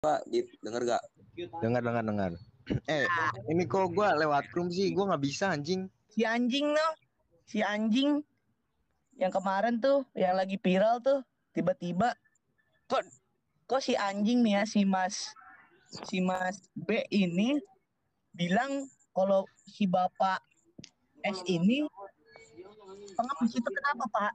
[0.00, 1.02] Pak, Dit, denger gak?
[1.60, 2.32] Dengar dengar dengar.
[2.86, 3.02] Eh,
[3.50, 5.90] ini kok gua lewat room sih, gua nggak bisa anjing.
[6.06, 6.88] Si anjing no,
[7.42, 8.22] si anjing
[9.18, 12.14] yang kemarin tuh, yang lagi viral tuh, tiba-tiba
[12.86, 13.02] kok
[13.66, 15.34] kok si anjing nih ya si Mas
[16.06, 17.58] si Mas B ini
[18.30, 20.38] bilang kalau si Bapak
[21.26, 21.82] S ini
[23.18, 24.32] pengemis itu kenapa Pak?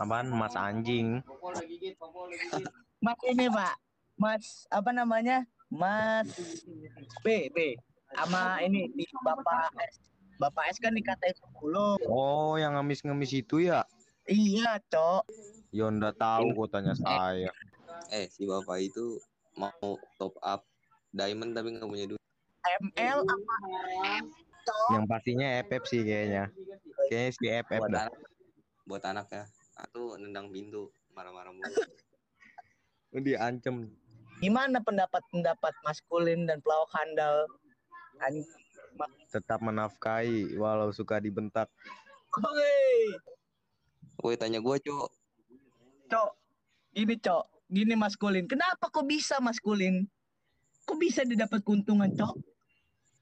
[0.00, 1.20] Apaan Mas anjing?
[3.04, 3.74] Mas ini Pak,
[4.16, 5.44] Mas apa namanya?
[5.68, 6.32] Mas
[7.20, 7.76] B B
[8.16, 10.00] sama ini di Bapak S.
[10.40, 12.08] Bapak S kan dikatain 10.
[12.08, 13.84] Oh, yang ngemis-ngemis itu ya?
[14.28, 15.24] Iya, Cok.
[15.72, 17.48] Ya udah tahu kotanya saya.
[18.12, 19.16] Eh, si bapak itu
[19.56, 19.72] mau
[20.20, 20.64] top up
[21.16, 22.22] diamond tapi nggak punya duit.
[22.82, 23.54] ML apa?
[24.66, 24.88] Cok.
[24.92, 26.44] Yang pastinya FF sih kayaknya.
[27.08, 28.02] Kayaknya si FF Buat dah.
[28.04, 28.14] anak,
[28.84, 29.44] buat anak ya.
[29.88, 31.72] Aku nendang pintu, marah-marah mulu.
[33.16, 33.88] Diancem.
[34.36, 37.48] Gimana pendapat-pendapat maskulin dan pelawak handal?
[38.20, 38.44] An-
[38.96, 41.68] Ma- Tetap menafkahi walau suka dibentak.
[42.36, 43.12] Woi,
[44.24, 45.08] Woi, tanya gua, Cok.
[46.08, 46.30] Cok.
[46.96, 47.44] Gini, Cok.
[47.68, 48.48] Gini maskulin.
[48.48, 50.08] Kenapa kok bisa maskulin?
[50.88, 52.40] Kok bisa didapat keuntungan, Cok?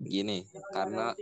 [0.00, 1.12] Gini, karena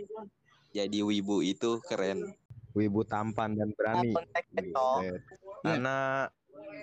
[0.71, 2.31] jadi wibu itu keren.
[2.71, 4.15] Wibu tampan dan berani.
[4.15, 4.99] Konteksnya, Cok.
[5.03, 5.21] Buset.
[5.63, 5.97] Karena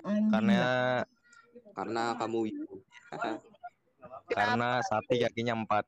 [0.05, 0.29] Anjing.
[0.29, 0.61] karena
[1.75, 2.75] Karena kamu wibu.
[4.31, 5.85] karena sapi kakinya empat.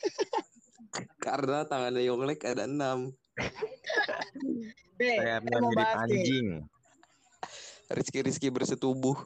[1.24, 3.12] karena tangannya Yonglek ada enam.
[4.96, 6.48] Sayapnya mau mirip anjing.
[7.90, 9.18] Rizky-Rizky bersetubuh.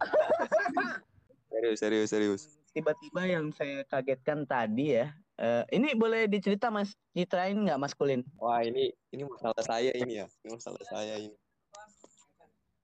[1.52, 2.42] serius, serius, serius.
[2.72, 5.12] Tiba-tiba yang saya kagetkan tadi ya.
[5.40, 8.20] eh, ini boleh dicerita Mas, ceritain nggak maskulin?
[8.40, 10.26] Wah, ini ini masalah saya ini ya.
[10.44, 11.36] Ini masalah saya ini.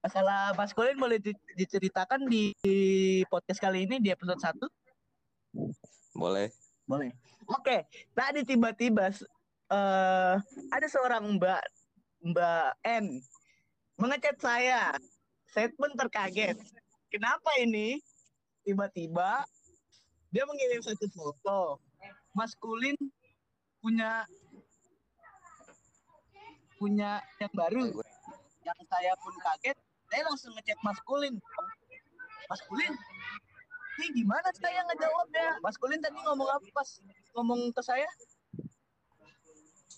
[0.06, 2.78] Masalah maskulin boleh di- diceritakan di, di
[3.26, 4.54] podcast kali ini di episode 1?
[6.14, 6.46] Boleh.
[6.86, 7.10] Boleh.
[7.50, 7.82] Oke,
[8.14, 9.10] tadi tiba-tiba
[9.66, 10.34] eh
[10.70, 11.62] ada seorang Mbak
[12.22, 13.18] Mbak N
[13.98, 14.94] mengechat saya.
[15.50, 16.54] Saya pun terkaget.
[17.10, 17.98] Kenapa ini?
[18.62, 19.42] Tiba-tiba
[20.30, 21.82] dia mengirim satu foto
[22.30, 22.94] maskulin
[23.82, 24.22] punya
[26.78, 27.90] punya yang baru.
[28.62, 29.78] Yang saya pun kaget,
[30.10, 31.34] saya langsung ngechat maskulin.
[32.46, 32.94] Maskulin,
[33.98, 35.48] ini gimana saya ngejawabnya?
[35.64, 36.88] Maskulin tadi ngomong apa pas
[37.34, 38.06] ngomong ke saya?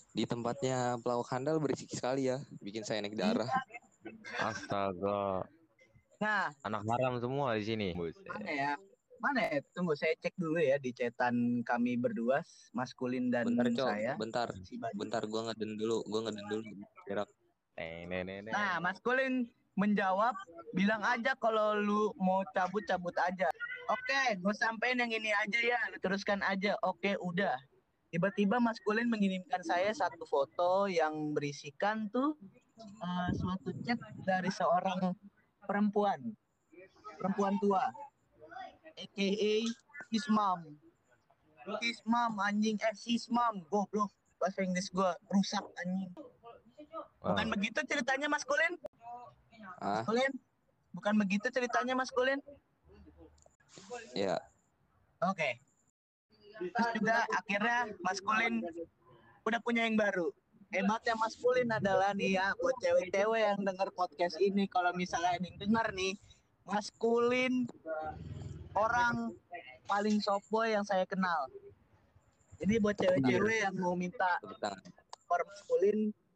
[0.09, 2.41] Di tempatnya pelawak handal berisik sekali ya.
[2.57, 3.47] Bikin saya naik darah.
[4.41, 5.45] Astaga.
[6.19, 7.89] Nah, Anak haram semua di sini.
[7.95, 8.71] Mana ya?
[9.21, 9.59] Mana ya?
[9.75, 12.41] Tunggu saya cek dulu ya di chatan kami berdua,
[12.73, 14.13] maskulin dan Bentar, saya.
[14.17, 14.47] Bentar.
[14.65, 14.79] Si.
[14.95, 16.03] Bentar gua ngeden dulu.
[16.09, 16.63] Gua ngeden dulu.
[17.05, 17.29] Gerak.
[18.51, 19.47] Nah, maskulin
[19.79, 20.35] menjawab,
[20.75, 23.47] bilang aja kalau lu mau cabut cabut aja.
[23.89, 26.75] Oke, gue sampein yang ini aja ya, lu teruskan aja.
[26.83, 27.55] Oke, udah.
[28.11, 32.35] Tiba-tiba maskulin mengirimkan saya satu foto yang berisikan tuh
[32.77, 35.13] eh, suatu chat dari seorang
[35.65, 36.17] perempuan,
[37.21, 37.85] perempuan tua,
[38.97, 39.29] aka
[40.09, 40.59] his mom.
[41.85, 44.09] His mom anjing, eh his mom, goblok.
[44.41, 46.09] Bahasa Inggris gua rusak anjing.
[47.19, 47.53] Bukan Wah.
[47.53, 48.73] begitu ceritanya maskulin?
[49.77, 50.31] Ah, Maskulin?
[50.89, 52.41] Bukan begitu ceritanya maskulin?
[54.17, 54.37] ya.
[55.25, 55.61] Oke.
[56.59, 58.63] Terus juga akhirnya maskulin
[59.47, 60.33] udah punya yang baru.
[60.69, 65.87] Hebatnya maskulin adalah nih ya buat cewek-cewek yang denger podcast ini kalau misalnya yang denger
[65.97, 66.13] nih
[66.67, 67.65] maskulin
[68.77, 69.33] orang
[69.89, 71.49] paling softboy yang saya kenal.
[72.61, 74.83] Jadi buat cewek-cewek yang mau minta Tepuk tangan.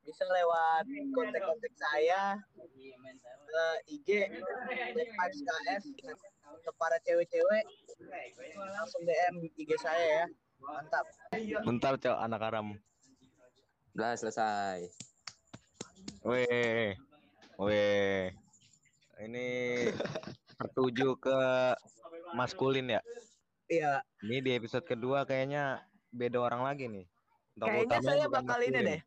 [0.04, 0.84] Bisa lewat
[1.16, 2.36] kontak-kontak saya
[3.48, 4.08] ke IG
[5.16, 5.84] KS
[6.44, 7.64] untuk para cewek-cewek
[8.76, 10.26] langsung DM IG saya ya
[10.60, 11.06] mantap
[11.66, 12.68] Bentar, Cok, anak haram.
[13.98, 14.88] Udah selesai.
[16.24, 16.96] Weh.
[17.60, 18.32] Weh.
[19.20, 19.48] Ini
[20.62, 21.38] tertuju ke
[22.38, 23.02] maskulin ya.
[23.68, 25.84] iya Ini di episode kedua kayaknya
[26.16, 27.06] beda orang lagi nih.
[27.60, 29.02] Tokoh kayaknya saya bakal ini deh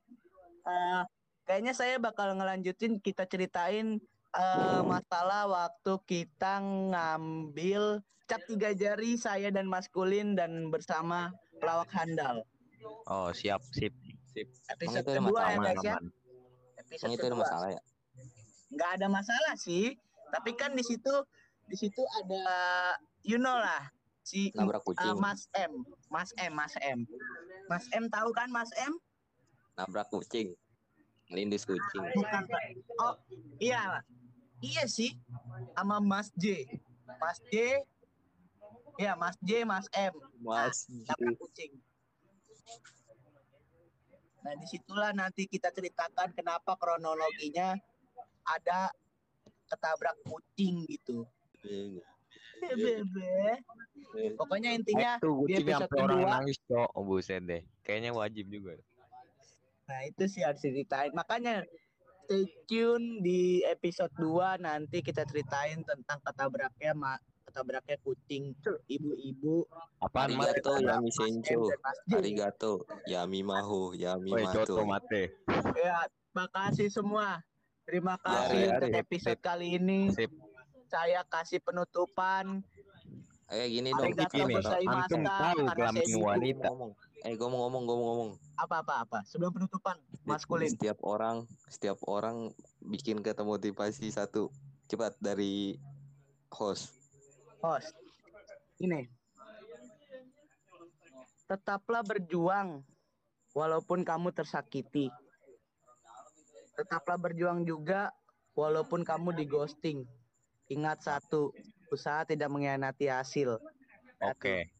[0.66, 1.02] Eh,
[1.46, 4.02] kayaknya saya bakal ngelanjutin kita ceritain
[4.34, 6.58] eh, masalah waktu kita
[6.90, 11.30] ngambil cap tiga jari saya dan maskulin dan bersama
[11.62, 12.42] pelawak handal.
[13.06, 13.94] Oh, siap, sip,
[14.34, 14.50] sip.
[14.70, 15.96] episode kedua ya guys ya.
[16.82, 17.42] episode itu kedua.
[17.46, 17.82] masalah ya?
[18.74, 19.94] nggak ada masalah sih.
[20.34, 21.14] Tapi kan di situ
[21.70, 22.46] di situ ada
[23.22, 23.86] you know lah
[24.26, 25.86] si uh, Mas M.
[26.10, 27.06] Mas M Mas M.
[27.70, 28.98] Mas M tahu kan Mas M
[29.76, 30.56] Nabrak kucing.
[31.28, 32.02] Ngelindis kucing.
[32.14, 32.62] bukan Pak.
[33.02, 33.14] oh
[33.58, 34.00] iya
[34.62, 35.18] iya sih
[35.74, 36.64] sama Mas J
[37.18, 37.82] Mas J
[38.96, 40.14] Ya, Mas J, Mas M.
[40.40, 41.76] Mas Tabrak kucing.
[44.40, 47.76] Nah, di situlah nanti kita ceritakan kenapa kronologinya
[48.48, 48.88] ada
[49.68, 51.28] ketabrak kucing gitu.
[52.56, 53.60] Bebe.
[54.40, 56.88] Pokoknya intinya Itu di kucing sampai orang kedua nangis, Cok.
[56.96, 57.62] Oh, buset deh.
[57.84, 58.80] Kayaknya wajib juga.
[59.86, 61.14] Nah itu sih harus diceritain.
[61.14, 61.62] Makanya
[62.26, 67.14] stay tune di episode 2 nanti kita ceritain tentang ketabraknya ma
[67.46, 68.52] ketabraknya kucing
[68.90, 69.62] ibu-ibu.
[70.02, 70.50] Apaan, Mat?
[70.58, 71.62] Arigato Yami Mas M Sencho.
[72.10, 72.72] Arigato
[73.06, 74.66] Yami Maho Yami Mato.
[74.66, 75.38] Coto mate.
[75.78, 77.40] Ya, makasih semua.
[77.86, 79.46] Terima Ya, kasih ya, untuk episode sip.
[79.46, 80.10] kali ini.
[80.10, 80.34] Sip.
[80.90, 82.66] Saya kasih penutupan.
[83.46, 84.10] Eh gini dong.
[84.10, 86.68] Arigato Gini, antum tahu karena kelamin wanita.
[86.74, 86.92] Ngomong.
[87.26, 88.30] Eh gue mau ngomong, gue mau ngomong.
[88.54, 89.18] Apa-apa apa.
[89.26, 90.70] Sebelum penutupan, maskulin.
[90.70, 94.46] Setiap orang, setiap orang bikin kata motivasi satu.
[94.86, 95.74] Cepat dari
[96.54, 96.94] host.
[97.58, 97.90] host.
[98.78, 99.10] Ini.
[101.50, 102.86] Tetaplah berjuang
[103.58, 105.10] walaupun kamu tersakiti.
[106.78, 108.14] Tetaplah berjuang juga
[108.54, 110.06] walaupun kamu di ghosting.
[110.70, 111.50] Ingat satu,
[111.90, 113.58] usaha tidak mengkhianati hasil.
[114.22, 114.75] Oke.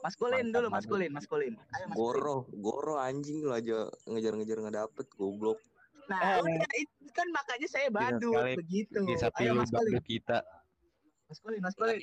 [0.00, 1.52] Maskulin Mantap, dulu, maskulin, maskulin.
[1.76, 1.96] Ayo maskulin.
[1.96, 5.60] Goro, goro anjing lu aja ngejar-ngejar nggak dapet, goblok.
[6.08, 6.42] Nah, Eh.
[6.42, 8.98] udah itu kan makanya saya badut sekali begitu.
[9.04, 10.38] Bisa Ayo pilih maskulin, badut kita.
[11.28, 11.98] maskulin, maskulin.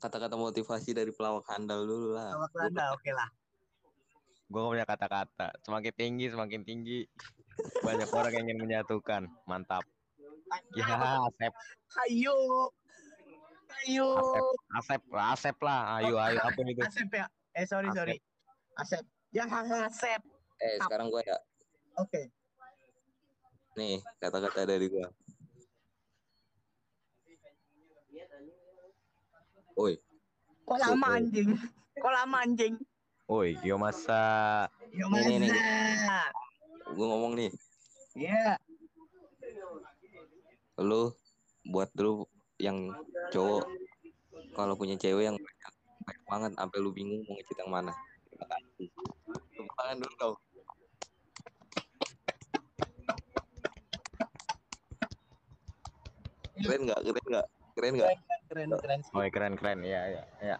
[0.00, 2.32] Kata-kata motivasi dari pelawak handal dulu lah.
[2.32, 3.28] Sama Kelanda, oke lah.
[4.46, 5.46] Gue gak punya kata-kata.
[5.60, 7.00] Semakin tinggi, semakin tinggi.
[7.82, 9.22] Banyak orang yang ingin menyatukan.
[9.44, 9.82] Mantap.
[10.78, 10.86] Ya,
[11.26, 11.52] Asep.
[12.06, 12.70] Ayo.
[13.84, 14.08] Ayo.
[14.72, 16.00] Asep, Asep lah.
[16.00, 16.38] Ayo, ayo.
[16.40, 16.80] Apa itu?
[16.80, 17.26] Asep ya?
[17.52, 17.98] Eh sorry Asep.
[18.00, 18.16] sorry.
[18.80, 19.04] Asep.
[19.32, 19.44] Ya
[19.84, 20.20] Asep.
[20.56, 21.36] Eh sekarang gue ya.
[22.00, 22.32] Oke.
[23.76, 25.08] Nih kata-kata dari gua.
[29.76, 29.92] Oi,
[30.64, 31.52] Kok lama anjing?
[32.00, 32.80] Kok lama anjing?
[33.28, 35.48] Woi, Gio masa Yo Ini, ini.
[35.52, 36.32] masa.
[36.96, 37.50] gua ngomong nih.
[38.16, 38.56] Iya.
[40.80, 41.12] Lu
[41.68, 42.24] buat dulu
[42.56, 42.88] yang
[43.32, 43.64] cowok
[44.56, 45.72] kalau punya cewek yang banyak,
[46.04, 47.92] banyak banget sampai lu bingung mau ngecit yang mana.
[49.52, 50.36] Terima tangan dulu dong.
[56.56, 57.00] Keren nggak?
[57.04, 57.46] Keren nggak?
[57.76, 58.10] Keren nggak?
[58.48, 59.00] Keren keren.
[59.04, 59.12] sih.
[59.12, 59.78] Oh, keren-keren.
[59.84, 60.56] Iya, iya, iya.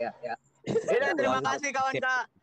[0.00, 0.34] Ya ya.
[0.64, 1.48] Yaudah, terima Sip.
[1.48, 1.94] kasih kawan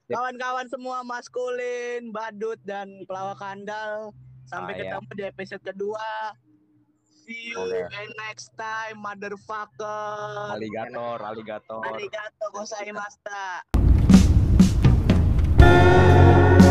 [0.08, 4.12] kawan-kawan semua maskulin, badut dan pelawak handal.
[4.48, 4.84] Sampai Ah, ya.
[4.96, 6.08] ketemu di episode kedua.
[7.28, 7.92] See you Oke.
[7.92, 10.56] and next time, motherfucker.
[10.56, 11.84] Aligator, aligator.
[11.84, 13.28] Arigato gozaimasu.